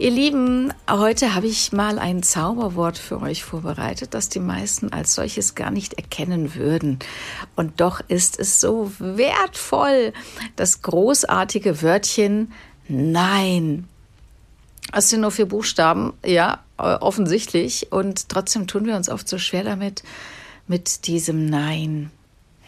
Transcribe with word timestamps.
Ihr 0.00 0.12
Lieben, 0.12 0.72
heute 0.88 1.34
habe 1.34 1.48
ich 1.48 1.72
mal 1.72 1.98
ein 1.98 2.22
Zauberwort 2.22 2.96
für 2.96 3.20
euch 3.20 3.42
vorbereitet, 3.42 4.14
das 4.14 4.28
die 4.28 4.38
meisten 4.38 4.92
als 4.92 5.16
solches 5.16 5.56
gar 5.56 5.72
nicht 5.72 5.94
erkennen 5.94 6.54
würden. 6.54 7.00
Und 7.56 7.80
doch 7.80 8.00
ist 8.06 8.38
es 8.38 8.60
so 8.60 8.92
wertvoll, 9.00 10.12
das 10.54 10.82
großartige 10.82 11.82
Wörtchen 11.82 12.52
Nein. 12.86 13.88
Es 14.92 15.10
sind 15.10 15.22
nur 15.22 15.32
vier 15.32 15.46
Buchstaben, 15.46 16.12
ja, 16.24 16.60
offensichtlich. 16.76 17.90
Und 17.90 18.28
trotzdem 18.28 18.68
tun 18.68 18.86
wir 18.86 18.94
uns 18.94 19.08
oft 19.08 19.28
so 19.28 19.36
schwer 19.36 19.64
damit, 19.64 20.04
mit 20.68 21.08
diesem 21.08 21.46
Nein. 21.46 22.12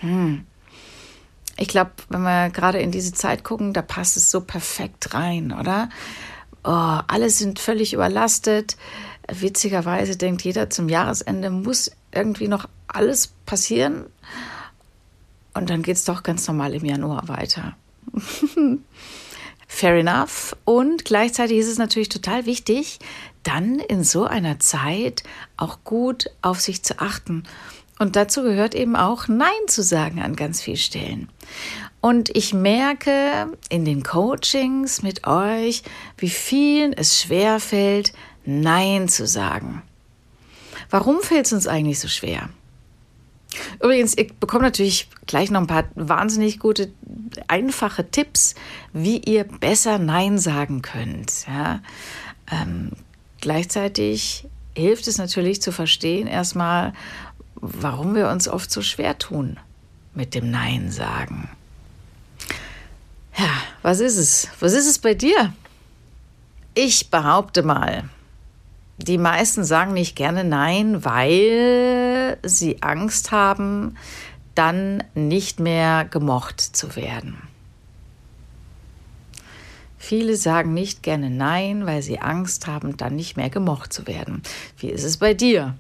Hm. 0.00 0.46
Ich 1.56 1.68
glaube, 1.68 1.92
wenn 2.08 2.22
wir 2.22 2.50
gerade 2.50 2.80
in 2.80 2.90
diese 2.90 3.12
Zeit 3.12 3.44
gucken, 3.44 3.72
da 3.72 3.82
passt 3.82 4.16
es 4.16 4.32
so 4.32 4.40
perfekt 4.40 5.14
rein, 5.14 5.52
oder? 5.52 5.90
Oh, 6.64 7.00
alle 7.06 7.30
sind 7.30 7.58
völlig 7.58 7.92
überlastet. 7.92 8.76
Witzigerweise 9.28 10.16
denkt 10.16 10.42
jeder, 10.42 10.70
zum 10.70 10.88
Jahresende 10.88 11.50
muss 11.50 11.90
irgendwie 12.12 12.48
noch 12.48 12.68
alles 12.88 13.28
passieren. 13.46 14.06
Und 15.54 15.70
dann 15.70 15.82
geht 15.82 15.96
es 15.96 16.04
doch 16.04 16.22
ganz 16.22 16.46
normal 16.46 16.74
im 16.74 16.84
Januar 16.84 17.28
weiter. 17.28 17.76
Fair 19.66 19.94
enough. 19.94 20.56
Und 20.64 21.04
gleichzeitig 21.04 21.58
ist 21.58 21.68
es 21.68 21.78
natürlich 21.78 22.08
total 22.08 22.46
wichtig, 22.46 22.98
dann 23.42 23.78
in 23.78 24.04
so 24.04 24.24
einer 24.24 24.58
Zeit 24.58 25.22
auch 25.56 25.78
gut 25.84 26.26
auf 26.42 26.60
sich 26.60 26.82
zu 26.82 26.98
achten. 26.98 27.44
Und 27.98 28.16
dazu 28.16 28.42
gehört 28.42 28.74
eben 28.74 28.96
auch 28.96 29.28
Nein 29.28 29.50
zu 29.68 29.82
sagen 29.82 30.20
an 30.20 30.34
ganz 30.34 30.60
vielen 30.62 30.76
Stellen. 30.76 31.28
Und 32.00 32.34
ich 32.34 32.54
merke 32.54 33.52
in 33.68 33.84
den 33.84 34.02
Coachings 34.02 35.02
mit 35.02 35.26
euch, 35.26 35.82
wie 36.16 36.30
vielen 36.30 36.92
es 36.92 37.20
schwer 37.20 37.60
fällt, 37.60 38.12
Nein 38.46 39.08
zu 39.08 39.26
sagen. 39.26 39.82
Warum 40.88 41.20
fällt 41.20 41.46
es 41.46 41.52
uns 41.52 41.66
eigentlich 41.66 42.00
so 42.00 42.08
schwer? 42.08 42.48
Übrigens, 43.82 44.16
ich 44.16 44.34
bekomme 44.34 44.64
natürlich 44.64 45.08
gleich 45.26 45.50
noch 45.50 45.60
ein 45.60 45.66
paar 45.66 45.84
wahnsinnig 45.94 46.58
gute, 46.58 46.90
einfache 47.48 48.10
Tipps, 48.10 48.54
wie 48.92 49.18
ihr 49.18 49.44
besser 49.44 49.98
Nein 49.98 50.38
sagen 50.38 50.82
könnt. 50.82 51.46
Ja? 51.46 51.80
Ähm, 52.50 52.92
gleichzeitig 53.40 54.46
hilft 54.74 55.08
es 55.08 55.18
natürlich 55.18 55.60
zu 55.60 55.72
verstehen 55.72 56.26
erstmal, 56.26 56.92
warum 57.56 58.14
wir 58.14 58.28
uns 58.28 58.48
oft 58.48 58.70
so 58.70 58.82
schwer 58.82 59.18
tun 59.18 59.58
mit 60.14 60.34
dem 60.34 60.50
Nein 60.50 60.90
sagen. 60.90 61.50
Was 63.82 64.00
ist 64.00 64.16
es? 64.16 64.48
Was 64.60 64.72
ist 64.72 64.88
es 64.88 64.98
bei 64.98 65.14
dir? 65.14 65.52
Ich 66.74 67.10
behaupte 67.10 67.62
mal, 67.62 68.04
die 68.98 69.18
meisten 69.18 69.64
sagen 69.64 69.94
nicht 69.94 70.16
gerne 70.16 70.44
Nein, 70.44 71.04
weil 71.04 72.38
sie 72.42 72.82
Angst 72.82 73.32
haben, 73.32 73.96
dann 74.54 75.02
nicht 75.14 75.60
mehr 75.60 76.04
gemocht 76.04 76.60
zu 76.60 76.94
werden. 76.96 77.38
Viele 79.96 80.36
sagen 80.36 80.74
nicht 80.74 81.02
gerne 81.02 81.30
Nein, 81.30 81.86
weil 81.86 82.02
sie 82.02 82.20
Angst 82.20 82.66
haben, 82.66 82.96
dann 82.96 83.16
nicht 83.16 83.36
mehr 83.36 83.48
gemocht 83.48 83.92
zu 83.92 84.06
werden. 84.06 84.42
Wie 84.76 84.90
ist 84.90 85.04
es 85.04 85.16
bei 85.16 85.32
dir? 85.34 85.76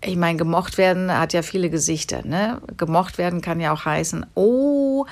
Ich 0.00 0.16
meine, 0.16 0.38
gemocht 0.38 0.78
werden 0.78 1.12
hat 1.12 1.32
ja 1.32 1.42
viele 1.42 1.70
Gesichter. 1.70 2.24
Ne? 2.24 2.62
Gemocht 2.76 3.18
werden 3.18 3.40
kann 3.40 3.60
ja 3.60 3.72
auch 3.72 3.84
heißen, 3.84 4.24
oh, 4.34 5.06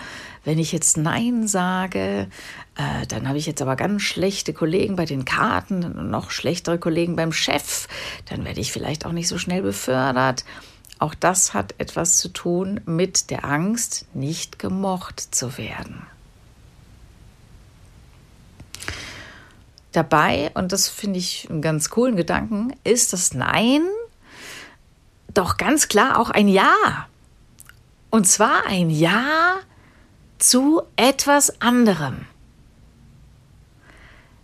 wenn 0.46 0.60
ich 0.60 0.70
jetzt 0.70 0.96
Nein 0.96 1.48
sage, 1.48 2.28
äh, 2.76 3.06
dann 3.08 3.26
habe 3.28 3.36
ich 3.36 3.46
jetzt 3.46 3.60
aber 3.60 3.74
ganz 3.74 4.02
schlechte 4.02 4.52
Kollegen 4.54 4.94
bei 4.94 5.04
den 5.04 5.24
Karten 5.24 5.82
und 5.82 6.08
noch 6.08 6.30
schlechtere 6.30 6.78
Kollegen 6.78 7.16
beim 7.16 7.32
Chef. 7.32 7.88
Dann 8.30 8.44
werde 8.44 8.60
ich 8.60 8.70
vielleicht 8.70 9.04
auch 9.04 9.12
nicht 9.12 9.26
so 9.26 9.38
schnell 9.38 9.62
befördert. 9.62 10.44
Auch 11.00 11.14
das 11.14 11.52
hat 11.52 11.74
etwas 11.78 12.18
zu 12.18 12.28
tun 12.28 12.80
mit 12.86 13.30
der 13.30 13.44
Angst, 13.44 14.06
nicht 14.14 14.60
gemocht 14.60 15.20
zu 15.20 15.58
werden. 15.58 16.06
Dabei, 19.90 20.52
und 20.54 20.70
das 20.70 20.88
finde 20.88 21.18
ich 21.18 21.48
einen 21.50 21.60
ganz 21.60 21.90
coolen 21.90 22.14
Gedanken, 22.14 22.72
ist 22.84 23.12
das 23.12 23.34
Nein 23.34 23.82
doch 25.34 25.56
ganz 25.56 25.88
klar 25.88 26.20
auch 26.20 26.30
ein 26.30 26.46
Ja. 26.46 27.08
Und 28.10 28.28
zwar 28.28 28.64
ein 28.66 28.90
Ja 28.90 29.56
zu 30.38 30.82
etwas 30.97 31.60
anderem. 31.60 32.26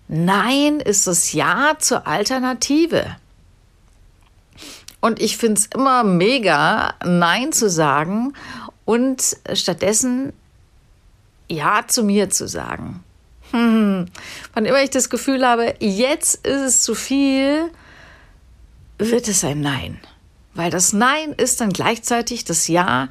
Nein 0.08 0.80
ist 0.80 1.06
das 1.06 1.32
Ja 1.32 1.76
zur 1.78 2.06
Alternative. 2.06 3.16
Und 5.00 5.20
ich 5.20 5.36
finde 5.36 5.60
es 5.60 5.66
immer 5.66 6.04
mega, 6.04 6.94
Nein 7.04 7.52
zu 7.52 7.68
sagen 7.68 8.34
und 8.84 9.36
stattdessen 9.54 10.32
Ja 11.48 11.84
zu 11.86 12.04
mir 12.04 12.30
zu 12.30 12.46
sagen. 12.46 13.02
Hm. 13.50 14.06
Wann 14.54 14.64
immer 14.64 14.82
ich 14.82 14.90
das 14.90 15.10
Gefühl 15.10 15.46
habe, 15.46 15.74
jetzt 15.80 16.46
ist 16.46 16.60
es 16.60 16.82
zu 16.82 16.94
viel, 16.94 17.70
wird 18.98 19.28
es 19.28 19.44
ein 19.44 19.60
Nein. 19.60 19.98
Weil 20.54 20.70
das 20.70 20.92
Nein 20.92 21.32
ist 21.32 21.60
dann 21.60 21.72
gleichzeitig 21.72 22.44
das 22.44 22.68
Ja 22.68 23.08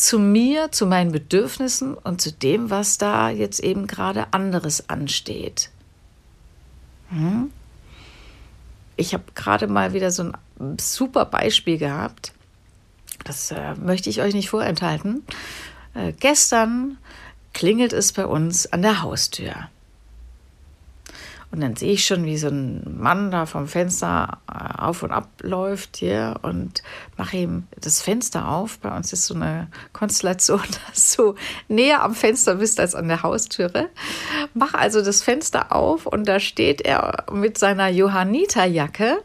zu 0.00 0.18
mir, 0.18 0.72
zu 0.72 0.86
meinen 0.86 1.12
Bedürfnissen 1.12 1.94
und 1.94 2.20
zu 2.20 2.32
dem, 2.32 2.70
was 2.70 2.98
da 2.98 3.28
jetzt 3.30 3.60
eben 3.60 3.86
gerade 3.86 4.32
anderes 4.32 4.88
ansteht. 4.88 5.70
Hm? 7.10 7.50
Ich 8.96 9.14
habe 9.14 9.24
gerade 9.34 9.66
mal 9.66 9.92
wieder 9.92 10.10
so 10.10 10.32
ein 10.58 10.78
super 10.78 11.24
Beispiel 11.24 11.78
gehabt. 11.78 12.32
Das 13.24 13.50
äh, 13.50 13.74
möchte 13.74 14.10
ich 14.10 14.20
euch 14.20 14.34
nicht 14.34 14.48
vorenthalten. 14.48 15.24
Äh, 15.94 16.12
gestern 16.12 16.98
klingelt 17.52 17.92
es 17.92 18.12
bei 18.12 18.26
uns 18.26 18.66
an 18.72 18.82
der 18.82 19.02
Haustür. 19.02 19.68
Und 21.52 21.60
dann 21.60 21.74
sehe 21.74 21.92
ich 21.92 22.06
schon, 22.06 22.24
wie 22.24 22.36
so 22.36 22.46
ein 22.48 22.98
Mann 22.98 23.32
da 23.32 23.44
vom 23.44 23.66
Fenster 23.66 24.38
äh, 24.48 24.80
auf 24.80 25.02
und 25.02 25.10
ab 25.10 25.28
läuft 25.42 25.96
hier 25.96 26.36
und 26.42 26.82
mache 27.16 27.38
ihm 27.38 27.64
das 27.80 28.00
Fenster 28.00 28.48
auf. 28.48 28.78
Bei 28.78 28.96
uns 28.96 29.12
ist 29.12 29.26
so 29.26 29.34
eine 29.34 29.68
Konstellation, 29.92 30.62
dass 30.88 31.16
du 31.16 31.34
näher 31.68 32.04
am 32.04 32.14
Fenster 32.14 32.56
bist 32.56 32.78
als 32.78 32.94
an 32.94 33.08
der 33.08 33.24
Haustüre. 33.24 33.88
Mach 34.54 34.74
also 34.74 35.02
das 35.02 35.22
Fenster 35.22 35.74
auf 35.74 36.06
und 36.06 36.28
da 36.28 36.38
steht 36.38 36.82
er 36.82 37.24
mit 37.32 37.58
seiner 37.58 37.88
Johanniterjacke 37.88 39.18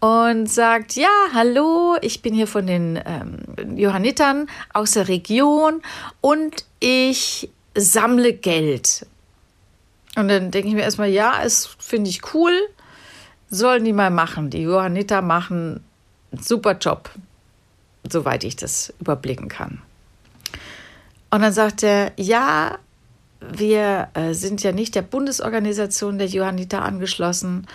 und 0.00 0.46
sagt, 0.50 0.96
ja, 0.96 1.08
hallo, 1.34 1.96
ich 2.00 2.22
bin 2.22 2.34
hier 2.34 2.46
von 2.46 2.66
den 2.66 2.98
ähm, 3.04 3.76
Johannitern 3.76 4.48
aus 4.72 4.92
der 4.92 5.08
Region 5.08 5.82
und 6.22 6.64
ich 6.80 7.50
sammle 7.74 8.32
Geld. 8.32 9.06
Und 10.16 10.28
dann 10.28 10.50
denke 10.50 10.68
ich 10.68 10.74
mir 10.74 10.82
erstmal, 10.82 11.08
ja, 11.08 11.42
es 11.42 11.76
finde 11.78 12.10
ich 12.10 12.34
cool, 12.34 12.52
sollen 13.50 13.84
die 13.84 13.92
mal 13.92 14.10
machen. 14.10 14.50
Die 14.50 14.62
Johanniter 14.62 15.22
machen 15.22 15.80
einen 16.32 16.42
super 16.42 16.76
Job, 16.78 17.10
soweit 18.08 18.44
ich 18.44 18.56
das 18.56 18.92
überblicken 19.00 19.48
kann. 19.48 19.82
Und 21.30 21.42
dann 21.42 21.52
sagt 21.52 21.82
er, 21.82 22.12
ja, 22.16 22.78
wir 23.40 24.08
äh, 24.14 24.34
sind 24.34 24.62
ja 24.62 24.72
nicht 24.72 24.94
der 24.94 25.02
Bundesorganisation 25.02 26.18
der 26.18 26.28
Johanniter 26.28 26.82
angeschlossen. 26.82 27.66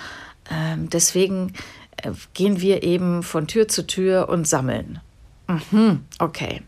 Ähm, 0.49 0.89
deswegen 0.89 1.53
äh, 1.97 2.11
gehen 2.33 2.61
wir 2.61 2.83
eben 2.83 3.21
von 3.23 3.47
Tür 3.47 3.67
zu 3.67 3.85
Tür 3.85 4.29
und 4.29 4.47
sammeln. 4.47 4.99
Mhm, 5.47 6.05
okay. 6.19 6.61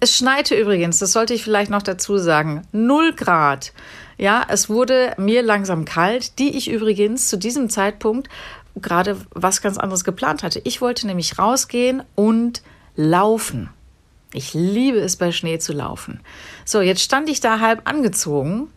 Es 0.00 0.16
schneite 0.16 0.54
übrigens, 0.54 0.98
das 0.98 1.12
sollte 1.12 1.34
ich 1.34 1.44
vielleicht 1.44 1.70
noch 1.70 1.82
dazu 1.82 2.18
sagen, 2.18 2.62
0 2.72 3.14
Grad. 3.14 3.72
Ja, 4.16 4.42
es 4.48 4.68
wurde 4.68 5.14
mir 5.16 5.42
langsam 5.42 5.84
kalt, 5.84 6.38
die 6.38 6.56
ich 6.56 6.70
übrigens 6.70 7.28
zu 7.28 7.36
diesem 7.36 7.70
Zeitpunkt 7.70 8.28
gerade 8.76 9.16
was 9.30 9.60
ganz 9.60 9.78
anderes 9.78 10.04
geplant 10.04 10.42
hatte. 10.42 10.60
Ich 10.64 10.80
wollte 10.80 11.06
nämlich 11.06 11.38
rausgehen 11.38 12.02
und 12.14 12.62
laufen. 12.96 13.70
Ich 14.32 14.54
liebe 14.54 14.98
es 14.98 15.16
bei 15.16 15.32
Schnee 15.32 15.58
zu 15.58 15.72
laufen. 15.72 16.20
So, 16.64 16.80
jetzt 16.80 17.02
stand 17.02 17.28
ich 17.28 17.40
da 17.40 17.60
halb 17.60 17.88
angezogen 17.88 18.68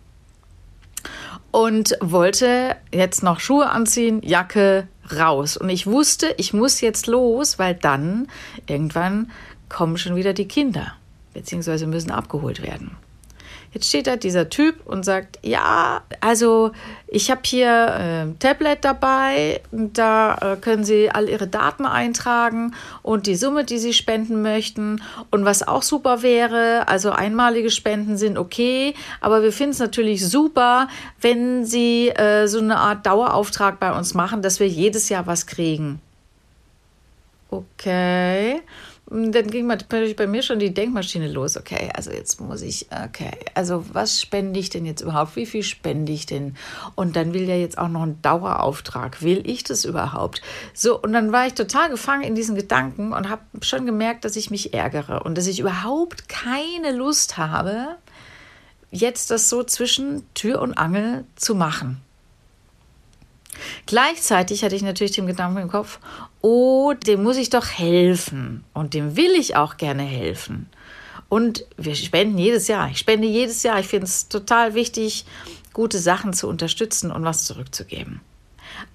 und 1.52 1.98
wollte 2.00 2.78
jetzt 2.94 3.24
noch 3.24 3.40
Schuhe 3.40 3.70
anziehen, 3.70 4.22
Jacke, 4.24 4.88
raus. 5.12 5.58
Und 5.58 5.70
ich 5.70 5.88
wusste, 5.88 6.34
ich 6.38 6.54
muss 6.54 6.80
jetzt 6.82 7.08
los, 7.08 7.60
weil 7.60 7.76
dann 7.76 8.28
irgendwann 8.68 9.32
kommen 9.72 9.98
schon 9.98 10.16
wieder 10.16 10.34
die 10.34 10.48
Kinder, 10.48 10.94
beziehungsweise 11.34 11.88
müssen 11.88 12.12
abgeholt 12.12 12.62
werden. 12.62 12.98
Jetzt 13.74 13.88
steht 13.88 14.08
da 14.08 14.18
dieser 14.18 14.50
Typ 14.50 14.86
und 14.86 15.04
sagt, 15.04 15.40
ja, 15.44 16.02
also 16.20 16.72
ich 17.08 17.32
habe 17.32 17.40
hier 17.46 17.94
ein 17.94 18.32
äh, 18.32 18.34
Tablet 18.38 18.84
dabei, 18.84 19.62
da 19.72 20.36
äh, 20.36 20.58
können 20.58 20.84
Sie 20.84 21.10
all 21.10 21.30
Ihre 21.30 21.48
Daten 21.48 21.86
eintragen 21.86 22.74
und 23.02 23.28
die 23.28 23.36
Summe, 23.36 23.64
die 23.64 23.78
Sie 23.78 23.94
spenden 23.94 24.42
möchten. 24.42 25.02
Und 25.30 25.46
was 25.46 25.66
auch 25.66 25.84
super 25.84 26.22
wäre, 26.22 26.90
also 26.90 27.12
einmalige 27.12 27.72
Spenden 27.72 28.18
sind 28.18 28.38
okay, 28.38 28.94
aber 29.22 29.42
wir 29.42 29.54
finden 29.54 29.72
es 29.72 29.80
natürlich 29.80 30.28
super, 30.28 30.90
wenn 31.22 31.66
Sie 31.66 32.10
äh, 32.10 32.48
so 32.48 32.60
eine 32.60 32.76
Art 32.76 33.06
Dauerauftrag 33.06 33.80
bei 33.80 33.98
uns 33.98 34.14
machen, 34.14 34.42
dass 34.42 34.60
wir 34.60 34.68
jedes 34.68 35.08
Jahr 35.08 35.28
was 35.28 35.48
kriegen. 35.48 36.02
Okay. 37.50 38.62
Dann 39.14 39.52
ging 39.52 39.68
natürlich 39.68 40.16
bei 40.16 40.26
mir 40.26 40.42
schon 40.42 40.60
die 40.60 40.74
Denkmaschine 40.74 41.30
los. 41.30 41.58
Okay, 41.58 41.90
also 41.94 42.12
jetzt 42.12 42.40
muss 42.40 42.62
ich, 42.62 42.88
okay, 42.92 43.32
also 43.56 43.84
was 43.92 44.22
spende 44.22 44.58
ich 44.58 44.70
denn 44.70 44.86
jetzt 44.86 45.02
überhaupt? 45.02 45.36
Wie 45.36 45.46
viel 45.46 45.64
spende 45.64 46.14
ich 46.14 46.26
denn? 46.26 46.56
Und 46.96 47.18
dann 47.18 47.34
will 47.34 47.44
ja 47.44 47.58
jetzt 47.58 47.78
auch 47.78 47.90
noch 47.90 48.04
ein 48.04 48.22
Dauerauftrag. 48.22 49.22
Will 49.22 49.44
ich 49.46 49.66
das 49.66 49.84
überhaupt? 49.84 50.42
So, 50.74 50.98
und 50.98 51.12
dann 51.12 51.34
war 51.34 51.46
ich 51.46 51.56
total 51.56 51.90
gefangen 51.90 52.24
in 52.24 52.36
diesen 52.36 52.56
Gedanken 52.56 53.12
und 53.12 53.28
habe 53.28 53.42
schon 53.60 53.86
gemerkt, 53.86 54.24
dass 54.24 54.38
ich 54.38 54.50
mich 54.50 54.74
ärgere 54.74 55.26
und 55.26 55.38
dass 55.38 55.48
ich 55.48 55.60
überhaupt 55.60 56.30
keine 56.30 56.94
Lust 56.94 57.36
habe, 57.36 57.98
jetzt 58.92 59.30
das 59.30 59.50
so 59.50 59.62
zwischen 59.64 60.24
Tür 60.36 60.62
und 60.62 60.78
Angel 60.78 61.26
zu 61.36 61.54
machen. 61.54 62.02
Gleichzeitig 63.86 64.64
hatte 64.64 64.76
ich 64.76 64.82
natürlich 64.82 65.14
den 65.14 65.28
Gedanken 65.28 65.62
im 65.62 65.68
Kopf, 65.70 66.00
oh, 66.42 66.94
dem 66.94 67.24
muss 67.24 67.38
ich 67.38 67.50
doch 67.50 67.68
helfen 67.68 68.64
und 68.74 68.94
dem 68.94 69.16
will 69.16 69.32
ich 69.32 69.56
auch 69.56 69.78
gerne 69.78 70.04
helfen. 70.04 70.70
Und 71.30 71.66
wir 71.78 71.96
spenden 71.96 72.38
jedes 72.38 72.68
Jahr. 72.68 72.90
Ich 72.90 72.98
spende 72.98 73.28
jedes 73.28 73.64
Jahr. 73.64 73.80
Ich 73.80 73.88
finde 73.88 74.06
es 74.06 74.28
total 74.28 74.74
wichtig, 74.74 75.26
gute 75.72 75.98
Sachen 75.98 76.34
zu 76.34 76.48
unterstützen 76.48 77.12
und 77.12 77.24
was 77.24 77.46
zurückzugeben. 77.46 78.20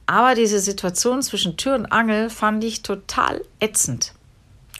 Aber 0.06 0.34
diese 0.34 0.60
Situation 0.60 1.22
zwischen 1.22 1.56
Tür 1.56 1.74
und 1.74 1.86
Angel 1.86 2.28
fand 2.30 2.62
ich 2.64 2.82
total 2.82 3.42
ätzend. 3.60 4.12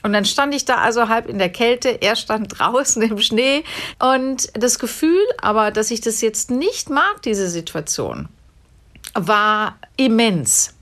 Und 0.03 0.13
dann 0.13 0.25
stand 0.25 0.53
ich 0.53 0.65
da 0.65 0.75
also 0.75 1.09
halb 1.09 1.27
in 1.27 1.39
der 1.39 1.49
Kälte, 1.49 2.01
er 2.01 2.15
stand 2.15 2.47
draußen 2.59 3.01
im 3.01 3.17
Schnee 3.17 3.63
und 3.99 4.49
das 4.53 4.79
Gefühl 4.79 5.21
aber, 5.41 5.71
dass 5.71 5.91
ich 5.91 6.01
das 6.01 6.21
jetzt 6.21 6.51
nicht 6.51 6.89
mag, 6.89 7.21
diese 7.23 7.49
Situation, 7.49 8.29
war 9.17 9.77
immens. 9.97 10.75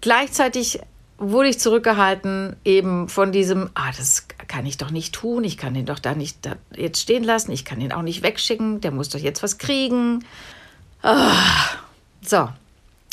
Gleichzeitig 0.00 0.80
wurde 1.18 1.48
ich 1.48 1.60
zurückgehalten 1.60 2.56
eben 2.64 3.08
von 3.08 3.32
diesem, 3.32 3.70
ah, 3.74 3.92
das 3.96 4.26
kann 4.48 4.66
ich 4.66 4.76
doch 4.76 4.90
nicht 4.90 5.14
tun, 5.14 5.44
ich 5.44 5.56
kann 5.56 5.74
ihn 5.74 5.86
doch 5.86 5.98
da 5.98 6.14
nicht 6.14 6.44
da 6.44 6.56
jetzt 6.74 7.00
stehen 7.00 7.24
lassen, 7.24 7.52
ich 7.52 7.64
kann 7.64 7.80
ihn 7.80 7.92
auch 7.92 8.02
nicht 8.02 8.22
wegschicken, 8.22 8.80
der 8.80 8.90
muss 8.90 9.08
doch 9.08 9.20
jetzt 9.20 9.42
was 9.42 9.58
kriegen. 9.58 10.24
Ah, 11.02 11.32
so. 12.20 12.48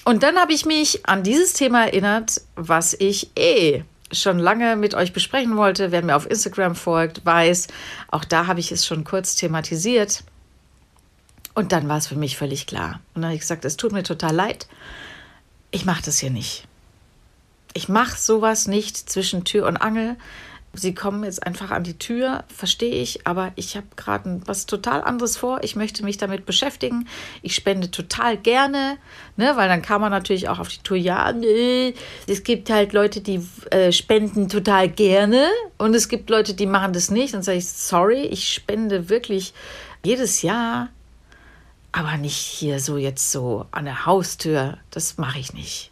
Und 0.05 0.23
dann 0.23 0.37
habe 0.37 0.53
ich 0.53 0.65
mich 0.65 1.05
an 1.05 1.23
dieses 1.23 1.53
Thema 1.53 1.85
erinnert, 1.85 2.41
was 2.55 2.93
ich 2.93 3.31
eh 3.37 3.83
schon 4.11 4.39
lange 4.39 4.75
mit 4.75 4.95
euch 4.95 5.13
besprechen 5.13 5.55
wollte. 5.55 5.91
Wer 5.91 6.03
mir 6.03 6.15
auf 6.15 6.29
Instagram 6.29 6.75
folgt, 6.75 7.25
weiß, 7.25 7.67
auch 8.09 8.25
da 8.25 8.47
habe 8.47 8.59
ich 8.59 8.71
es 8.71 8.85
schon 8.85 9.03
kurz 9.03 9.35
thematisiert. 9.35 10.23
Und 11.59 11.73
dann 11.73 11.89
war 11.89 11.97
es 11.97 12.07
für 12.07 12.15
mich 12.15 12.37
völlig 12.37 12.67
klar. 12.67 13.01
Und 13.13 13.21
dann 13.21 13.25
habe 13.25 13.33
ich 13.33 13.41
gesagt, 13.41 13.65
es 13.65 13.75
tut 13.75 13.91
mir 13.91 14.03
total 14.03 14.33
leid. 14.33 14.69
Ich 15.71 15.83
mache 15.83 16.01
das 16.01 16.17
hier 16.17 16.29
nicht. 16.29 16.65
Ich 17.73 17.89
mache 17.89 18.17
sowas 18.17 18.65
nicht 18.65 18.95
zwischen 18.95 19.43
Tür 19.43 19.67
und 19.67 19.75
Angel. 19.75 20.15
Sie 20.71 20.95
kommen 20.95 21.25
jetzt 21.25 21.45
einfach 21.45 21.71
an 21.71 21.83
die 21.83 21.99
Tür, 21.99 22.45
verstehe 22.47 23.01
ich, 23.01 23.27
aber 23.27 23.51
ich 23.57 23.75
habe 23.75 23.87
gerade 23.97 24.39
was 24.45 24.67
total 24.67 25.03
anderes 25.03 25.35
vor. 25.35 25.59
Ich 25.61 25.75
möchte 25.75 26.05
mich 26.05 26.15
damit 26.15 26.45
beschäftigen. 26.45 27.09
Ich 27.41 27.55
spende 27.55 27.91
total 27.91 28.37
gerne, 28.37 28.97
ne, 29.35 29.51
weil 29.57 29.67
dann 29.67 29.81
kann 29.81 29.99
man 29.99 30.11
natürlich 30.11 30.47
auch 30.47 30.59
auf 30.59 30.69
die 30.69 30.81
Tour, 30.81 30.95
ja, 30.95 31.33
nö. 31.33 31.91
es 32.25 32.43
gibt 32.43 32.69
halt 32.69 32.93
Leute, 32.93 33.19
die 33.19 33.45
äh, 33.71 33.91
spenden 33.91 34.47
total 34.47 34.87
gerne 34.87 35.49
und 35.77 35.93
es 35.93 36.07
gibt 36.07 36.29
Leute, 36.29 36.53
die 36.53 36.67
machen 36.67 36.93
das 36.93 37.11
nicht. 37.11 37.33
Dann 37.33 37.43
sage 37.43 37.57
ich, 37.57 37.67
sorry, 37.67 38.21
ich 38.21 38.47
spende 38.47 39.09
wirklich 39.09 39.53
jedes 40.05 40.41
Jahr 40.41 40.87
aber 41.91 42.17
nicht 42.17 42.35
hier 42.35 42.79
so 42.79 42.97
jetzt 42.97 43.31
so 43.31 43.65
an 43.71 43.85
der 43.85 44.05
Haustür. 44.05 44.77
Das 44.91 45.17
mache 45.17 45.39
ich 45.39 45.53
nicht. 45.53 45.91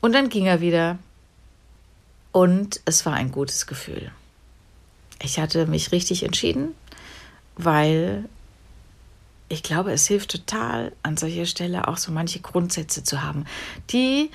Und 0.00 0.12
dann 0.12 0.28
ging 0.28 0.46
er 0.46 0.60
wieder. 0.60 0.98
Und 2.32 2.80
es 2.84 3.04
war 3.06 3.14
ein 3.14 3.32
gutes 3.32 3.66
Gefühl. 3.66 4.12
Ich 5.22 5.40
hatte 5.40 5.66
mich 5.66 5.90
richtig 5.92 6.22
entschieden, 6.22 6.74
weil 7.56 8.28
ich 9.48 9.62
glaube, 9.62 9.92
es 9.92 10.06
hilft 10.06 10.30
total 10.30 10.92
an 11.02 11.16
solcher 11.16 11.46
Stelle 11.46 11.88
auch 11.88 11.96
so 11.96 12.12
manche 12.12 12.40
Grundsätze 12.40 13.02
zu 13.02 13.22
haben, 13.22 13.44
die 13.90 14.30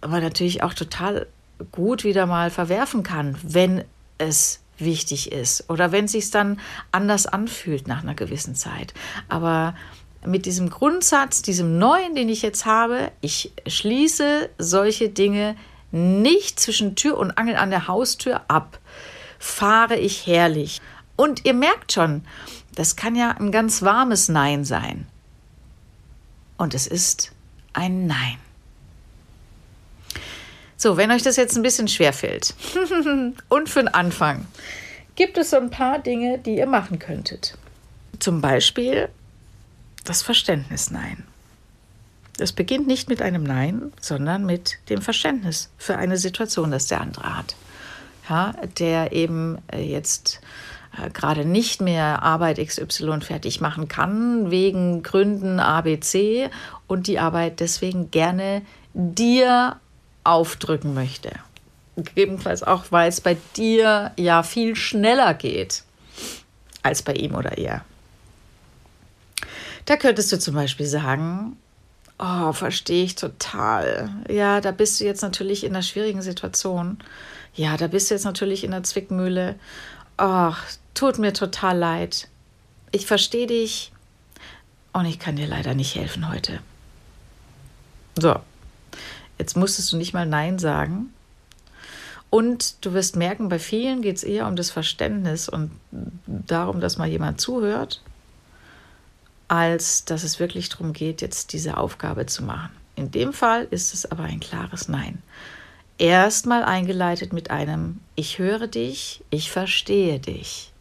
man 0.00 0.22
natürlich 0.22 0.62
auch 0.62 0.74
total 0.74 1.26
gut 1.72 2.04
wieder 2.04 2.26
mal 2.26 2.50
verwerfen 2.50 3.02
kann, 3.02 3.38
wenn 3.42 3.84
es 4.18 4.60
wichtig 4.78 5.32
ist 5.32 5.68
oder 5.70 5.92
wenn 5.92 6.06
es 6.06 6.12
sich 6.12 6.30
dann 6.30 6.60
anders 6.92 7.26
anfühlt 7.26 7.88
nach 7.88 8.02
einer 8.02 8.14
gewissen 8.14 8.54
Zeit. 8.54 8.94
Aber 9.28 9.74
mit 10.24 10.46
diesem 10.46 10.70
Grundsatz, 10.70 11.42
diesem 11.42 11.78
neuen, 11.78 12.14
den 12.14 12.28
ich 12.28 12.42
jetzt 12.42 12.66
habe, 12.66 13.12
ich 13.20 13.52
schließe 13.66 14.50
solche 14.58 15.08
Dinge 15.08 15.56
nicht 15.92 16.58
zwischen 16.60 16.96
Tür 16.96 17.16
und 17.16 17.38
Angel 17.38 17.56
an 17.56 17.70
der 17.70 17.88
Haustür 17.88 18.42
ab, 18.48 18.78
fahre 19.38 19.96
ich 19.96 20.26
herrlich. 20.26 20.80
Und 21.14 21.44
ihr 21.44 21.54
merkt 21.54 21.92
schon, 21.92 22.24
das 22.74 22.96
kann 22.96 23.14
ja 23.14 23.30
ein 23.30 23.52
ganz 23.52 23.82
warmes 23.82 24.28
Nein 24.28 24.64
sein. 24.64 25.06
Und 26.58 26.74
es 26.74 26.86
ist 26.86 27.32
ein 27.72 28.06
Nein. 28.06 28.38
So, 30.76 30.96
wenn 30.96 31.10
euch 31.10 31.22
das 31.22 31.36
jetzt 31.36 31.56
ein 31.56 31.62
bisschen 31.62 31.88
schwer 31.88 32.12
fällt 32.12 32.54
und 33.48 33.68
für 33.68 33.80
den 33.80 33.88
Anfang, 33.88 34.46
gibt 35.14 35.38
es 35.38 35.50
so 35.50 35.56
ein 35.56 35.70
paar 35.70 35.98
Dinge, 35.98 36.38
die 36.38 36.56
ihr 36.56 36.66
machen 36.66 36.98
könntet. 36.98 37.56
Zum 38.18 38.40
Beispiel 38.40 39.08
das 40.04 40.22
Verständnis 40.22 40.90
Nein. 40.90 41.24
Es 42.38 42.52
beginnt 42.52 42.86
nicht 42.86 43.08
mit 43.08 43.22
einem 43.22 43.42
Nein, 43.42 43.92
sondern 44.00 44.44
mit 44.44 44.78
dem 44.90 45.00
Verständnis 45.00 45.70
für 45.78 45.96
eine 45.96 46.18
Situation, 46.18 46.70
das 46.70 46.86
der 46.86 47.00
andere 47.00 47.36
hat. 47.36 47.56
Ja, 48.28 48.52
der 48.78 49.12
eben 49.12 49.58
äh, 49.72 49.80
jetzt 49.80 50.40
äh, 51.00 51.08
gerade 51.10 51.44
nicht 51.44 51.80
mehr 51.80 52.22
Arbeit 52.22 52.58
XY 52.58 53.20
fertig 53.20 53.60
machen 53.60 53.88
kann, 53.88 54.50
wegen 54.50 55.02
Gründen 55.02 55.60
ABC 55.60 56.50
und 56.86 57.06
die 57.06 57.18
Arbeit 57.18 57.60
deswegen 57.60 58.10
gerne 58.10 58.62
dir 58.92 59.76
aufdrücken 60.26 60.94
möchte. 60.94 61.30
Gegebenenfalls 61.96 62.62
auch, 62.62 62.86
weil 62.90 63.08
es 63.08 63.20
bei 63.20 63.36
dir 63.56 64.12
ja 64.16 64.42
viel 64.42 64.76
schneller 64.76 65.32
geht 65.34 65.82
als 66.82 67.02
bei 67.02 67.14
ihm 67.14 67.34
oder 67.34 67.58
ihr. 67.58 67.82
Da 69.86 69.96
könntest 69.96 70.32
du 70.32 70.38
zum 70.38 70.54
Beispiel 70.54 70.86
sagen, 70.86 71.56
oh, 72.18 72.52
verstehe 72.52 73.04
ich 73.04 73.14
total. 73.14 74.10
Ja, 74.28 74.60
da 74.60 74.72
bist 74.72 75.00
du 75.00 75.04
jetzt 75.04 75.22
natürlich 75.22 75.64
in 75.64 75.74
einer 75.74 75.82
schwierigen 75.82 76.22
Situation. 76.22 76.98
Ja, 77.54 77.76
da 77.76 77.86
bist 77.86 78.10
du 78.10 78.14
jetzt 78.14 78.24
natürlich 78.24 78.64
in 78.64 78.72
der 78.72 78.82
Zwickmühle. 78.82 79.56
Ach, 80.16 80.62
tut 80.94 81.18
mir 81.18 81.32
total 81.32 81.78
leid. 81.78 82.28
Ich 82.92 83.06
verstehe 83.06 83.46
dich 83.46 83.92
und 84.92 85.06
ich 85.06 85.18
kann 85.18 85.36
dir 85.36 85.46
leider 85.46 85.74
nicht 85.74 85.94
helfen 85.94 86.30
heute. 86.30 86.60
So, 88.18 88.36
Jetzt 89.38 89.56
musstest 89.56 89.92
du 89.92 89.96
nicht 89.96 90.14
mal 90.14 90.26
Nein 90.26 90.58
sagen. 90.58 91.12
Und 92.30 92.84
du 92.84 92.92
wirst 92.92 93.16
merken, 93.16 93.48
bei 93.48 93.58
vielen 93.58 94.02
geht 94.02 94.16
es 94.16 94.24
eher 94.24 94.46
um 94.46 94.56
das 94.56 94.70
Verständnis 94.70 95.48
und 95.48 95.70
darum, 96.26 96.80
dass 96.80 96.98
mal 96.98 97.08
jemand 97.08 97.40
zuhört, 97.40 98.02
als 99.48 100.04
dass 100.04 100.24
es 100.24 100.40
wirklich 100.40 100.68
darum 100.68 100.92
geht, 100.92 101.22
jetzt 101.22 101.52
diese 101.52 101.76
Aufgabe 101.76 102.26
zu 102.26 102.42
machen. 102.42 102.70
In 102.96 103.10
dem 103.10 103.32
Fall 103.32 103.68
ist 103.70 103.94
es 103.94 104.10
aber 104.10 104.24
ein 104.24 104.40
klares 104.40 104.88
Nein. 104.88 105.22
Erstmal 105.98 106.64
eingeleitet 106.64 107.32
mit 107.32 107.50
einem 107.50 108.00
Ich 108.16 108.38
höre 108.38 108.66
dich, 108.66 109.22
ich 109.30 109.50
verstehe 109.50 110.18
dich. 110.18 110.72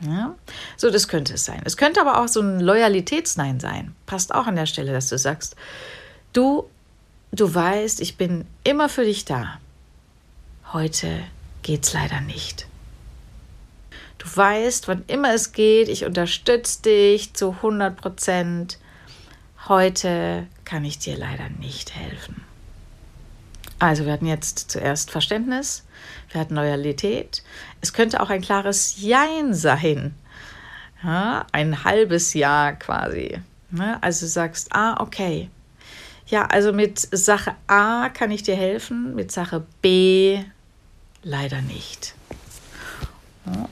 Ja? 0.00 0.34
So, 0.76 0.90
das 0.90 1.08
könnte 1.08 1.34
es 1.34 1.44
sein. 1.44 1.62
Es 1.64 1.76
könnte 1.76 2.00
aber 2.00 2.20
auch 2.20 2.28
so 2.28 2.40
ein 2.40 2.60
Loyalitätsnein 2.60 3.60
sein. 3.60 3.94
Passt 4.04 4.34
auch 4.34 4.46
an 4.46 4.56
der 4.56 4.66
Stelle, 4.66 4.92
dass 4.92 5.08
du 5.08 5.16
sagst, 5.16 5.56
du, 6.32 6.68
Du 7.32 7.54
weißt, 7.54 8.00
ich 8.00 8.16
bin 8.16 8.46
immer 8.64 8.88
für 8.88 9.04
dich 9.04 9.24
da. 9.24 9.58
Heute 10.72 11.20
geht's 11.62 11.92
leider 11.92 12.20
nicht. 12.20 12.66
Du 14.18 14.26
weißt, 14.34 14.88
wann 14.88 15.04
immer 15.06 15.34
es 15.34 15.52
geht, 15.52 15.88
ich 15.88 16.04
unterstütze 16.04 16.82
dich 16.82 17.34
zu 17.34 17.52
100 17.52 17.96
Prozent. 17.96 18.78
Heute 19.68 20.46
kann 20.64 20.84
ich 20.84 20.98
dir 20.98 21.16
leider 21.16 21.48
nicht 21.48 21.94
helfen. 21.94 22.42
Also 23.78 24.06
wir 24.06 24.12
hatten 24.12 24.26
jetzt 24.26 24.70
zuerst 24.70 25.10
Verständnis, 25.10 25.84
wir 26.30 26.40
hatten 26.40 26.54
Loyalität. 26.54 27.42
Es 27.82 27.92
könnte 27.92 28.20
auch 28.20 28.30
ein 28.30 28.40
klares 28.40 28.96
Jein 28.98 29.52
sein. 29.52 30.14
Ja, 31.02 31.46
ein 31.52 31.84
halbes 31.84 32.32
Ja 32.32 32.72
quasi. 32.72 33.38
Also 34.00 34.24
du 34.24 34.30
sagst, 34.30 34.68
ah, 34.72 35.00
okay. 35.00 35.50
Ja, 36.26 36.46
also 36.46 36.72
mit 36.72 36.98
Sache 36.98 37.54
A 37.68 38.08
kann 38.08 38.30
ich 38.30 38.42
dir 38.42 38.56
helfen, 38.56 39.14
mit 39.14 39.30
Sache 39.30 39.64
B 39.80 40.40
leider 41.22 41.62
nicht. 41.62 42.14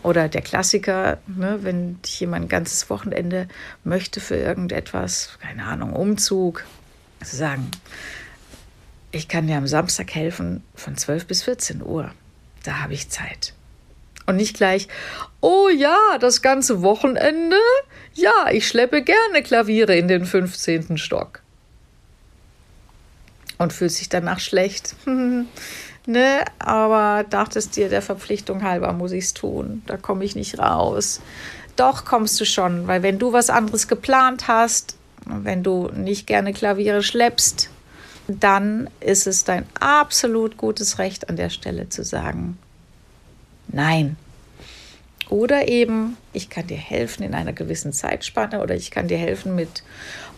Oder 0.04 0.28
der 0.28 0.42
Klassiker, 0.42 1.18
ne, 1.26 1.58
wenn 1.62 1.98
jemand 2.04 2.44
ein 2.44 2.48
ganzes 2.48 2.88
Wochenende 2.90 3.48
möchte 3.82 4.20
für 4.20 4.36
irgendetwas, 4.36 5.36
keine 5.40 5.64
Ahnung, 5.64 5.94
Umzug, 5.94 6.64
zu 7.24 7.36
sagen, 7.36 7.70
ich 9.10 9.26
kann 9.26 9.48
dir 9.48 9.56
am 9.56 9.66
Samstag 9.66 10.14
helfen 10.14 10.62
von 10.76 10.96
12 10.96 11.26
bis 11.26 11.42
14 11.42 11.82
Uhr. 11.82 12.12
Da 12.62 12.80
habe 12.80 12.94
ich 12.94 13.10
Zeit. 13.10 13.52
Und 14.26 14.36
nicht 14.36 14.56
gleich, 14.56 14.88
oh 15.40 15.68
ja, 15.68 15.98
das 16.20 16.40
ganze 16.40 16.82
Wochenende? 16.82 17.56
Ja, 18.14 18.50
ich 18.52 18.68
schleppe 18.68 19.02
gerne 19.02 19.42
Klaviere 19.42 19.96
in 19.96 20.08
den 20.08 20.24
15. 20.24 20.98
Stock. 20.98 21.43
Und 23.58 23.72
fühlt 23.72 23.92
sich 23.92 24.08
danach 24.08 24.40
schlecht. 24.40 24.96
ne, 25.06 26.44
aber 26.58 27.24
dachtest 27.28 27.76
dir, 27.76 27.88
der 27.88 28.02
Verpflichtung 28.02 28.62
halber 28.62 28.92
muss 28.92 29.12
ich 29.12 29.24
es 29.24 29.34
tun. 29.34 29.82
Da 29.86 29.96
komme 29.96 30.24
ich 30.24 30.34
nicht 30.34 30.58
raus. 30.58 31.20
Doch 31.76 32.04
kommst 32.04 32.40
du 32.40 32.44
schon, 32.44 32.86
weil 32.86 33.02
wenn 33.02 33.18
du 33.18 33.32
was 33.32 33.50
anderes 33.50 33.88
geplant 33.88 34.48
hast, 34.48 34.96
wenn 35.26 35.62
du 35.62 35.90
nicht 35.94 36.26
gerne 36.26 36.52
Klaviere 36.52 37.02
schleppst, 37.02 37.70
dann 38.28 38.88
ist 39.00 39.26
es 39.26 39.44
dein 39.44 39.66
absolut 39.78 40.56
gutes 40.56 40.98
Recht 40.98 41.28
an 41.28 41.36
der 41.36 41.50
Stelle 41.50 41.88
zu 41.88 42.04
sagen, 42.04 42.58
nein. 43.68 44.16
Oder 45.28 45.68
eben, 45.68 46.16
ich 46.32 46.50
kann 46.50 46.66
dir 46.66 46.76
helfen 46.76 47.22
in 47.22 47.34
einer 47.34 47.52
gewissen 47.52 47.92
Zeitspanne 47.92 48.62
oder 48.62 48.74
ich 48.74 48.90
kann 48.90 49.08
dir 49.08 49.18
helfen 49.18 49.54
mit 49.54 49.82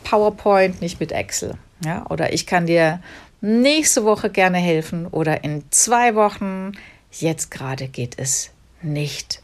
PowerPoint, 0.04 0.80
nicht 0.80 1.00
mit 1.00 1.12
Excel. 1.12 1.54
Ja? 1.85 2.06
Oder 2.11 2.33
ich 2.33 2.47
kann 2.47 2.66
dir 2.66 3.00
nächste 3.40 4.04
Woche 4.04 4.30
gerne 4.30 4.59
helfen 4.59 5.06
oder 5.06 5.45
in 5.45 5.64
zwei 5.71 6.14
Wochen. 6.14 6.73
Jetzt 7.11 7.50
gerade 7.50 7.88
geht 7.88 8.18
es 8.18 8.50
nicht. 8.83 9.42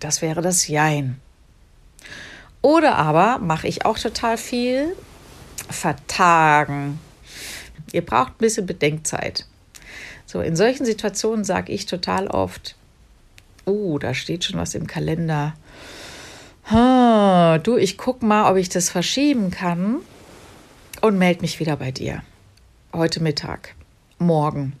Das 0.00 0.22
wäre 0.22 0.42
das 0.42 0.68
Jein. 0.68 1.20
Oder 2.60 2.96
aber 2.96 3.38
mache 3.38 3.66
ich 3.68 3.84
auch 3.84 3.98
total 3.98 4.36
viel, 4.36 4.96
vertagen. 5.68 7.00
Ihr 7.92 8.04
braucht 8.04 8.32
ein 8.32 8.38
bisschen 8.38 8.66
Bedenkzeit. 8.66 9.46
So, 10.26 10.40
in 10.40 10.56
solchen 10.56 10.86
Situationen 10.86 11.44
sage 11.44 11.72
ich 11.72 11.86
total 11.86 12.28
oft, 12.28 12.76
oh, 13.64 13.98
da 13.98 14.14
steht 14.14 14.44
schon 14.44 14.58
was 14.58 14.74
im 14.74 14.86
Kalender. 14.86 15.54
du, 16.70 17.76
ich 17.76 17.98
gucke 17.98 18.24
mal, 18.24 18.50
ob 18.50 18.56
ich 18.56 18.68
das 18.68 18.90
verschieben 18.90 19.50
kann 19.50 20.00
und 21.02 21.18
melde 21.18 21.42
mich 21.42 21.60
wieder 21.60 21.76
bei 21.76 21.90
dir. 21.90 22.22
Heute 22.94 23.20
Mittag, 23.20 23.74
morgen, 24.18 24.74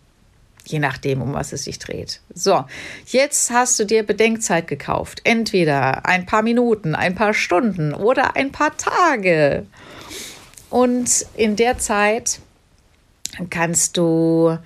je 0.64 0.78
nachdem, 0.78 1.20
um 1.20 1.34
was 1.34 1.52
es 1.52 1.64
sich 1.64 1.80
dreht. 1.80 2.20
So, 2.32 2.64
jetzt 3.06 3.50
hast 3.50 3.78
du 3.78 3.84
dir 3.84 4.04
Bedenkzeit 4.04 4.68
gekauft. 4.68 5.20
Entweder 5.24 6.06
ein 6.06 6.24
paar 6.24 6.42
Minuten, 6.42 6.94
ein 6.94 7.16
paar 7.16 7.34
Stunden 7.34 7.92
oder 7.92 8.36
ein 8.36 8.52
paar 8.52 8.76
Tage. 8.76 9.66
Und 10.70 11.26
in 11.34 11.56
der 11.56 11.78
Zeit 11.78 12.38
kannst 13.50 13.96
du 13.96 14.56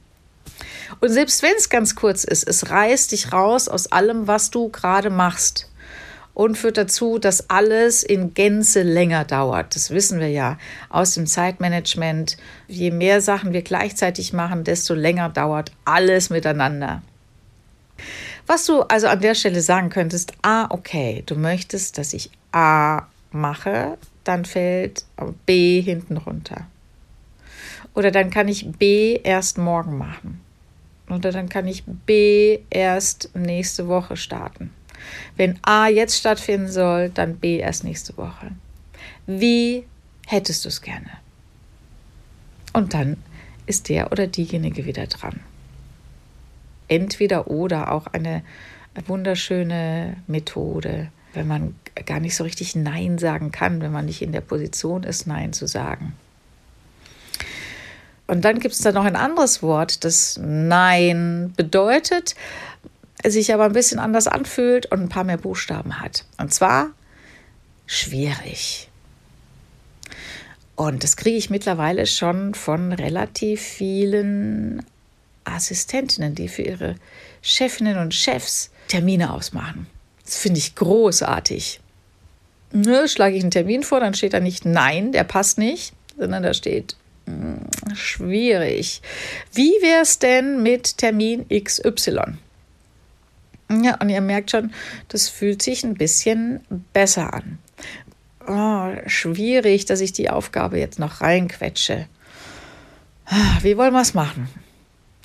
Und 1.00 1.08
selbst 1.10 1.42
wenn 1.42 1.54
es 1.56 1.68
ganz 1.68 1.94
kurz 1.94 2.24
ist, 2.24 2.46
es 2.46 2.70
reißt 2.70 3.12
dich 3.12 3.32
raus 3.32 3.68
aus 3.68 3.90
allem, 3.90 4.26
was 4.26 4.50
du 4.50 4.68
gerade 4.68 5.10
machst 5.10 5.68
und 6.34 6.56
führt 6.56 6.78
dazu, 6.78 7.18
dass 7.18 7.50
alles 7.50 8.02
in 8.02 8.34
Gänze 8.34 8.82
länger 8.82 9.24
dauert. 9.24 9.74
Das 9.74 9.90
wissen 9.90 10.20
wir 10.20 10.30
ja 10.30 10.58
aus 10.88 11.14
dem 11.14 11.26
Zeitmanagement. 11.26 12.36
Je 12.68 12.90
mehr 12.90 13.20
Sachen 13.20 13.52
wir 13.52 13.62
gleichzeitig 13.62 14.32
machen, 14.32 14.64
desto 14.64 14.94
länger 14.94 15.28
dauert 15.28 15.72
alles 15.84 16.30
miteinander. 16.30 17.02
Was 18.46 18.64
du 18.66 18.82
also 18.82 19.08
an 19.08 19.20
der 19.20 19.34
Stelle 19.34 19.60
sagen 19.60 19.90
könntest, 19.90 20.32
ah, 20.42 20.66
okay, 20.70 21.22
du 21.26 21.36
möchtest, 21.36 21.98
dass 21.98 22.12
ich 22.12 22.30
A 22.52 23.06
mache, 23.30 23.98
dann 24.24 24.44
fällt 24.44 25.04
B 25.46 25.80
hinten 25.80 26.16
runter. 26.16 26.66
Oder 27.94 28.10
dann 28.10 28.30
kann 28.30 28.48
ich 28.48 28.70
B 28.72 29.18
erst 29.22 29.58
morgen 29.58 29.98
machen. 29.98 30.40
Oder 31.10 31.32
dann 31.32 31.48
kann 31.48 31.66
ich 31.66 31.84
B 31.84 32.60
erst 32.70 33.34
nächste 33.34 33.88
Woche 33.88 34.16
starten. 34.16 34.70
Wenn 35.36 35.58
A 35.62 35.88
jetzt 35.88 36.18
stattfinden 36.18 36.70
soll, 36.70 37.10
dann 37.10 37.36
B 37.36 37.58
erst 37.58 37.84
nächste 37.84 38.16
Woche. 38.16 38.52
Wie 39.26 39.84
hättest 40.26 40.64
du 40.64 40.68
es 40.68 40.80
gerne? 40.80 41.10
Und 42.72 42.94
dann 42.94 43.16
ist 43.66 43.88
der 43.88 44.12
oder 44.12 44.26
diejenige 44.26 44.86
wieder 44.86 45.06
dran. 45.06 45.40
Entweder 46.88 47.48
oder 47.48 47.92
auch 47.92 48.06
eine 48.06 48.42
wunderschöne 49.06 50.16
Methode, 50.26 51.10
wenn 51.34 51.46
man 51.46 51.74
gar 52.06 52.20
nicht 52.20 52.36
so 52.36 52.44
richtig 52.44 52.74
Nein 52.74 53.18
sagen 53.18 53.52
kann, 53.52 53.80
wenn 53.80 53.92
man 53.92 54.06
nicht 54.06 54.22
in 54.22 54.32
der 54.32 54.40
Position 54.40 55.02
ist, 55.02 55.26
Nein 55.26 55.52
zu 55.52 55.66
sagen. 55.66 56.14
Und 58.26 58.44
dann 58.44 58.60
gibt 58.60 58.74
es 58.74 58.80
da 58.80 58.92
noch 58.92 59.04
ein 59.04 59.16
anderes 59.16 59.62
Wort, 59.62 60.04
das 60.04 60.38
Nein 60.40 61.52
bedeutet, 61.56 62.34
sich 63.24 63.52
aber 63.52 63.64
ein 63.64 63.72
bisschen 63.72 63.98
anders 63.98 64.26
anfühlt 64.26 64.86
und 64.86 65.02
ein 65.02 65.08
paar 65.08 65.24
mehr 65.24 65.36
Buchstaben 65.36 66.00
hat. 66.00 66.24
Und 66.38 66.52
zwar 66.52 66.90
schwierig. 67.86 68.88
Und 70.76 71.04
das 71.04 71.16
kriege 71.16 71.36
ich 71.36 71.50
mittlerweile 71.50 72.06
schon 72.06 72.54
von 72.54 72.92
relativ 72.92 73.60
vielen 73.60 74.84
Assistentinnen, 75.44 76.34
die 76.34 76.48
für 76.48 76.62
ihre 76.62 76.94
Chefinnen 77.42 77.98
und 77.98 78.14
Chefs 78.14 78.70
Termine 78.88 79.32
ausmachen. 79.32 79.86
Das 80.32 80.40
finde 80.40 80.60
ich 80.60 80.74
großartig. 80.76 81.78
Ne, 82.72 83.06
schlage 83.06 83.36
ich 83.36 83.42
einen 83.42 83.50
Termin 83.50 83.82
vor, 83.82 84.00
dann 84.00 84.14
steht 84.14 84.32
da 84.32 84.40
nicht 84.40 84.64
Nein, 84.64 85.12
der 85.12 85.24
passt 85.24 85.58
nicht, 85.58 85.92
sondern 86.16 86.42
da 86.42 86.54
steht 86.54 86.96
mh, 87.26 87.34
hm, 87.34 87.94
schwierig. 87.94 89.02
Wie 89.52 89.72
wäre 89.82 90.00
es 90.00 90.18
denn 90.20 90.62
mit 90.62 90.96
Termin 90.96 91.44
XY? 91.50 92.38
Ja, 93.82 93.98
und 94.00 94.08
ihr 94.08 94.22
merkt 94.22 94.52
schon, 94.52 94.72
das 95.08 95.28
fühlt 95.28 95.60
sich 95.60 95.84
ein 95.84 95.96
bisschen 95.96 96.60
besser 96.94 97.34
an. 97.34 97.58
Oh, 98.48 98.88
schwierig, 99.08 99.84
dass 99.84 100.00
ich 100.00 100.14
die 100.14 100.30
Aufgabe 100.30 100.78
jetzt 100.78 100.98
noch 100.98 101.20
reinquetsche. 101.20 102.06
Ah, 103.26 103.58
wie 103.60 103.76
wollen 103.76 103.92
wir 103.92 104.00
es 104.00 104.14
machen? 104.14 104.48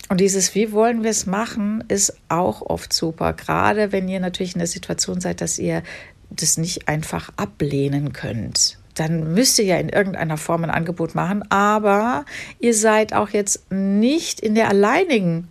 Und 0.10 0.22
dieses 0.22 0.56
Wie 0.56 0.72
wollen 0.72 1.04
wir 1.04 1.12
es 1.12 1.26
machen, 1.26 1.84
ist 1.88 2.14
auch 2.30 2.62
oft 2.62 2.94
super. 2.94 3.34
Gerade 3.34 3.92
wenn 3.92 4.08
ihr 4.08 4.20
natürlich 4.20 4.54
in 4.54 4.60
der 4.60 4.68
Situation 4.68 5.20
seid, 5.20 5.42
dass 5.42 5.60
ihr 5.60 5.84
das 6.30 6.58
nicht 6.58 6.88
einfach 6.88 7.30
ablehnen 7.36 8.14
könnt. 8.14 8.78
Dann 8.96 9.34
müsst 9.34 9.60
ihr 9.60 9.66
ja 9.66 9.78
in 9.78 9.90
irgendeiner 9.90 10.38
Form 10.38 10.64
ein 10.64 10.72
Angebot 10.72 11.14
machen, 11.14 11.44
aber 11.52 12.26
ihr 12.60 12.74
seid 12.74 13.14
auch 13.14 13.30
jetzt 13.30 13.72
nicht 13.72 14.40
in 14.40 14.56
der 14.56 14.70
alleinigen 14.70 15.48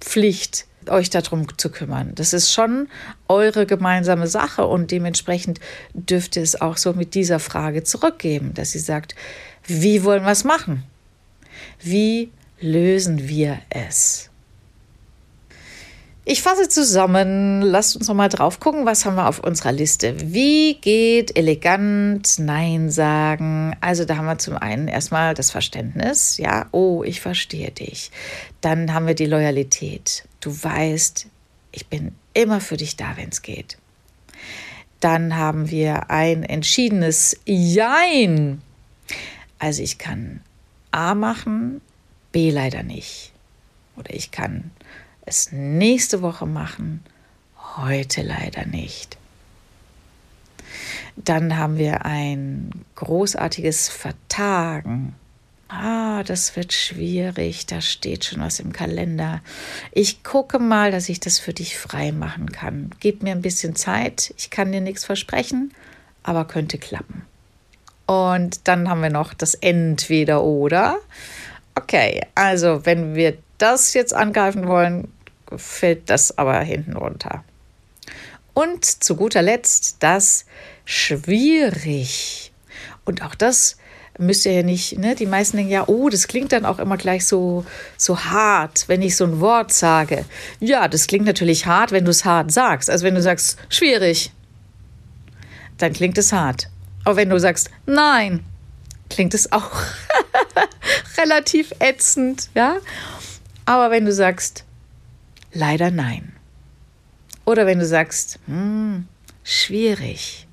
Pflicht, 0.00 0.66
euch 0.88 1.10
darum 1.10 1.46
zu 1.56 1.70
kümmern. 1.70 2.12
Das 2.14 2.32
ist 2.32 2.52
schon 2.52 2.88
eure 3.28 3.66
gemeinsame 3.66 4.26
Sache 4.26 4.66
und 4.66 4.90
dementsprechend 4.90 5.60
dürft 5.92 6.36
ihr 6.36 6.42
es 6.42 6.60
auch 6.60 6.78
so 6.78 6.94
mit 6.94 7.14
dieser 7.14 7.38
Frage 7.38 7.84
zurückgeben, 7.84 8.54
dass 8.54 8.72
sie 8.72 8.78
sagt, 8.78 9.14
wie 9.66 10.02
wollen 10.04 10.24
wir 10.24 10.32
es 10.32 10.44
machen? 10.44 10.82
Wie 11.80 12.30
lösen 12.60 13.28
wir 13.28 13.60
es? 13.70 14.30
Ich 16.26 16.42
fasse 16.42 16.68
zusammen, 16.68 17.62
lasst 17.62 17.96
uns 17.96 18.06
noch 18.06 18.14
mal 18.14 18.28
drauf 18.28 18.60
gucken, 18.60 18.86
was 18.86 19.04
haben 19.04 19.16
wir 19.16 19.26
auf 19.26 19.42
unserer 19.42 19.72
Liste. 19.72 20.14
Wie 20.22 20.74
geht 20.74 21.36
elegant 21.36 22.38
Nein 22.38 22.90
sagen? 22.90 23.74
Also 23.80 24.04
da 24.04 24.16
haben 24.16 24.26
wir 24.26 24.38
zum 24.38 24.56
einen 24.56 24.86
erstmal 24.86 25.34
das 25.34 25.50
Verständnis, 25.50 26.36
ja, 26.36 26.66
oh, 26.70 27.02
ich 27.02 27.20
verstehe 27.20 27.70
dich. 27.70 28.12
Dann 28.60 28.92
haben 28.92 29.06
wir 29.06 29.14
die 29.14 29.26
Loyalität. 29.26 30.24
Du 30.40 30.52
weißt, 30.52 31.26
ich 31.72 31.86
bin 31.88 32.14
immer 32.34 32.60
für 32.60 32.76
dich 32.76 32.96
da, 32.96 33.16
wenn 33.16 33.30
es 33.30 33.42
geht. 33.42 33.78
Dann 35.00 35.36
haben 35.36 35.70
wir 35.70 36.10
ein 36.10 36.44
entschiedenes 36.44 37.40
Jein. 37.44 38.60
Also 39.58 39.82
ich 39.82 39.98
kann 39.98 40.42
A 40.92 41.14
machen, 41.14 41.80
B 42.32 42.50
leider 42.50 42.82
nicht. 42.82 43.32
Oder 43.96 44.14
ich 44.14 44.30
kann 44.30 44.70
es 45.26 45.52
nächste 45.52 46.22
Woche 46.22 46.46
machen, 46.46 47.04
heute 47.76 48.22
leider 48.22 48.66
nicht. 48.66 49.16
Dann 51.16 51.56
haben 51.56 51.76
wir 51.76 52.04
ein 52.04 52.70
großartiges 52.94 53.88
Vertagen. 53.88 55.14
Ah, 55.68 56.24
das 56.24 56.56
wird 56.56 56.72
schwierig, 56.72 57.66
da 57.66 57.80
steht 57.80 58.24
schon 58.24 58.40
was 58.40 58.58
im 58.58 58.72
Kalender. 58.72 59.40
Ich 59.92 60.24
gucke 60.24 60.58
mal, 60.58 60.90
dass 60.90 61.08
ich 61.08 61.20
das 61.20 61.38
für 61.38 61.52
dich 61.52 61.78
frei 61.78 62.10
machen 62.10 62.50
kann. 62.50 62.90
Gib 62.98 63.22
mir 63.22 63.32
ein 63.32 63.42
bisschen 63.42 63.76
Zeit, 63.76 64.34
ich 64.36 64.50
kann 64.50 64.72
dir 64.72 64.80
nichts 64.80 65.04
versprechen, 65.04 65.72
aber 66.24 66.44
könnte 66.44 66.78
klappen. 66.78 67.22
Und 68.06 68.66
dann 68.66 68.88
haben 68.88 69.02
wir 69.02 69.10
noch 69.10 69.32
das 69.32 69.54
Entweder 69.54 70.42
oder. 70.42 70.96
Okay, 71.92 72.20
also 72.36 72.86
wenn 72.86 73.16
wir 73.16 73.36
das 73.58 73.94
jetzt 73.94 74.14
angreifen 74.14 74.68
wollen, 74.68 75.12
fällt 75.56 76.08
das 76.08 76.38
aber 76.38 76.60
hinten 76.60 76.96
runter. 76.96 77.42
Und 78.54 78.84
zu 78.84 79.16
guter 79.16 79.42
Letzt 79.42 79.96
das 79.98 80.44
schwierig. 80.84 82.52
Und 83.04 83.22
auch 83.22 83.34
das 83.34 83.76
müsst 84.18 84.46
ihr 84.46 84.52
ja 84.52 84.62
nicht, 84.62 85.00
ne? 85.00 85.16
Die 85.16 85.26
meisten 85.26 85.56
denken 85.56 85.72
ja, 85.72 85.88
oh, 85.88 86.08
das 86.08 86.28
klingt 86.28 86.52
dann 86.52 86.64
auch 86.64 86.78
immer 86.78 86.96
gleich 86.96 87.26
so, 87.26 87.66
so 87.96 88.20
hart, 88.20 88.84
wenn 88.86 89.02
ich 89.02 89.16
so 89.16 89.24
ein 89.24 89.40
Wort 89.40 89.72
sage. 89.72 90.24
Ja, 90.60 90.86
das 90.86 91.08
klingt 91.08 91.26
natürlich 91.26 91.66
hart, 91.66 91.90
wenn 91.90 92.04
du 92.04 92.12
es 92.12 92.24
hart 92.24 92.52
sagst. 92.52 92.88
Also 92.88 93.04
wenn 93.04 93.16
du 93.16 93.22
sagst, 93.22 93.58
schwierig, 93.68 94.30
dann 95.76 95.92
klingt 95.92 96.18
es 96.18 96.32
hart. 96.32 96.68
Aber 97.04 97.16
wenn 97.16 97.30
du 97.30 97.40
sagst, 97.40 97.68
nein, 97.84 98.44
klingt 99.08 99.34
es 99.34 99.50
auch 99.50 99.72
relativ 101.18 101.72
ätzend, 101.78 102.50
ja. 102.54 102.76
Aber 103.64 103.90
wenn 103.90 104.04
du 104.04 104.12
sagst, 104.12 104.64
leider 105.52 105.90
nein. 105.90 106.32
Oder 107.44 107.66
wenn 107.66 107.78
du 107.78 107.86
sagst, 107.86 108.38
hm, 108.46 109.06
schwierig. 109.44 110.46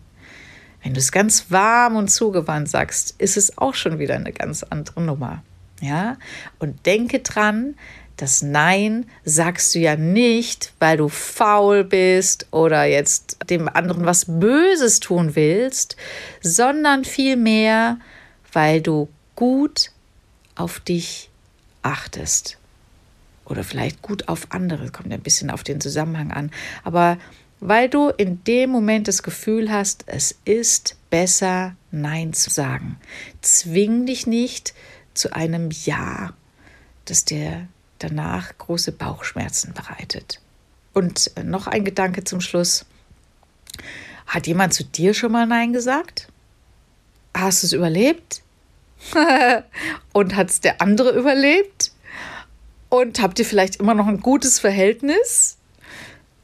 Wenn 0.84 0.94
du 0.94 1.00
es 1.00 1.12
ganz 1.12 1.52
warm 1.52 1.96
und 1.96 2.10
zugewandt 2.10 2.70
sagst, 2.70 3.16
ist 3.18 3.38
es 3.38 3.58
auch 3.58 3.74
schon 3.74 4.00
wieder 4.00 4.16
eine 4.16 4.32
ganz 4.32 4.64
andere 4.64 5.02
Nummer. 5.02 5.44
Ja? 5.82 6.18
Und 6.60 6.86
denke 6.86 7.20
dran, 7.20 7.76
das 8.18 8.42
Nein 8.42 9.06
sagst 9.24 9.76
du 9.76 9.80
ja 9.80 9.96
nicht, 9.96 10.74
weil 10.80 10.98
du 10.98 11.08
faul 11.08 11.84
bist 11.84 12.48
oder 12.52 12.86
jetzt 12.86 13.38
dem 13.50 13.70
anderen 13.70 14.06
was 14.06 14.26
Böses 14.28 15.00
tun 15.00 15.36
willst, 15.36 15.98
sondern 16.42 17.06
vielmehr, 17.06 18.00
weil 18.52 18.82
du 18.82 19.08
gut 19.36 19.92
auf 20.58 20.80
dich 20.80 21.30
achtest. 21.82 22.58
Oder 23.46 23.64
vielleicht 23.64 24.02
gut 24.02 24.28
auf 24.28 24.48
andere, 24.52 24.90
kommt 24.92 25.12
ein 25.14 25.22
bisschen 25.22 25.50
auf 25.50 25.64
den 25.64 25.80
Zusammenhang 25.80 26.32
an. 26.32 26.52
Aber 26.84 27.18
weil 27.60 27.90
du 27.90 28.10
in 28.10 28.44
dem 28.44 28.70
Moment 28.70 29.08
das 29.08 29.24
Gefühl 29.24 29.72
hast, 29.72 30.04
es 30.08 30.36
ist 30.46 30.96
besser, 31.10 31.76
Nein 31.92 32.34
zu 32.34 32.50
sagen. 32.50 33.00
Zwing 33.42 34.06
dich 34.06 34.28
nicht 34.28 34.74
zu 35.14 35.34
einem 35.34 35.70
Ja, 35.72 36.34
das 37.06 37.26
dir 37.26 37.68
danach 38.00 38.56
große 38.58 38.92
Bauchschmerzen 38.92 39.74
bereitet. 39.74 40.40
Und 40.94 41.32
noch 41.44 41.68
ein 41.68 41.86
Gedanke 41.86 42.24
zum 42.24 42.42
Schluss. 42.42 42.86
Hat 44.28 44.46
jemand 44.46 44.74
zu 44.74 44.84
dir 44.84 45.14
schon 45.14 45.32
mal 45.32 45.48
Nein 45.48 45.74
gesagt? 45.74 46.28
Hast 47.34 47.64
du 47.64 47.68
es 47.68 47.74
überlebt? 47.74 48.44
und 50.14 50.36
hat 50.36 50.50
es 50.50 50.62
der 50.62 50.82
andere 50.82 51.12
überlebt? 51.12 51.92
Und 52.90 53.22
habt 53.22 53.40
ihr 53.40 53.46
vielleicht 53.46 53.78
immer 53.78 53.94
noch 53.94 54.08
ein 54.08 54.22
gutes 54.22 54.60
Verhältnis? 54.60 55.58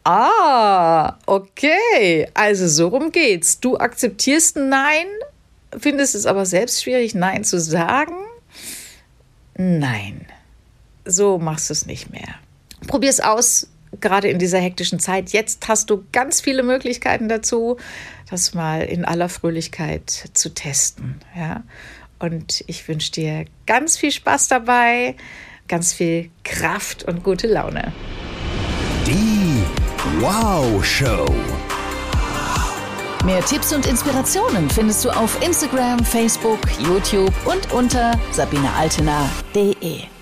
Ah, 0.03 1.17
okay. 1.25 2.27
Also 2.33 2.67
so 2.67 2.89
rum 2.89 3.11
geht's. 3.11 3.59
Du 3.59 3.77
akzeptierst 3.77 4.57
Nein, 4.57 5.07
findest 5.77 6.15
es 6.15 6.25
aber 6.25 6.45
selbst 6.45 6.83
schwierig, 6.83 7.15
Nein 7.15 7.43
zu 7.43 7.59
sagen? 7.59 8.15
Nein. 9.55 10.25
So 11.05 11.37
machst 11.37 11.69
du 11.69 11.73
es 11.73 11.85
nicht 11.85 12.11
mehr. 12.11 12.35
Probier 12.87 13.09
es 13.09 13.21
aus, 13.21 13.69
gerade 14.01 14.29
in 14.29 14.39
dieser 14.39 14.59
hektischen 14.59 14.99
Zeit. 14.99 15.31
Jetzt 15.31 15.67
hast 15.67 15.89
du 15.89 16.03
ganz 16.11 16.41
viele 16.41 16.63
Möglichkeiten 16.63 17.29
dazu, 17.29 17.77
das 18.29 18.53
mal 18.53 18.81
in 18.81 19.05
aller 19.05 19.29
Fröhlichkeit 19.29 20.09
zu 20.33 20.53
testen. 20.53 21.19
Ja? 21.35 21.63
Und 22.23 22.63
ich 22.67 22.87
wünsche 22.87 23.11
dir 23.11 23.43
ganz 23.65 23.97
viel 23.97 24.09
Spaß 24.11 24.47
dabei, 24.47 25.17
ganz 25.67 25.91
viel 25.91 26.29
Kraft 26.45 27.03
und 27.03 27.21
gute 27.21 27.47
Laune. 27.47 27.91
Die 29.05 29.61
Wow 30.21 30.85
Show. 30.85 31.25
Mehr 33.25 33.43
Tipps 33.43 33.73
und 33.73 33.85
Inspirationen 33.85 34.69
findest 34.69 35.03
du 35.03 35.09
auf 35.09 35.37
Instagram, 35.45 35.99
Facebook, 36.05 36.61
YouTube 36.79 37.33
und 37.45 37.73
unter 37.73 38.17
sabinealtener.de. 38.31 40.12